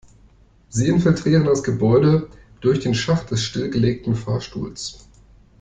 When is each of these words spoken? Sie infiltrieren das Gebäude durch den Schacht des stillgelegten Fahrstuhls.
Sie 0.67 0.87
infiltrieren 0.87 1.45
das 1.45 1.61
Gebäude 1.61 2.27
durch 2.59 2.79
den 2.79 2.95
Schacht 2.95 3.29
des 3.29 3.43
stillgelegten 3.43 4.15
Fahrstuhls. 4.15 5.07